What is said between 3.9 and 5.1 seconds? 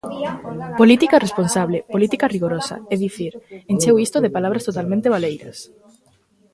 isto de palabras totalmente